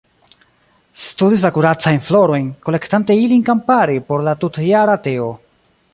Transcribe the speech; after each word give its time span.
Studis 1.01 1.43
la 1.47 1.51
kuracajn 1.57 2.01
florojn, 2.07 2.49
kolektante 2.69 3.19
ilin 3.27 3.47
kampare 3.51 3.99
por 4.09 4.29
la 4.29 4.37
tutjara 4.45 5.01
teo. 5.11 5.29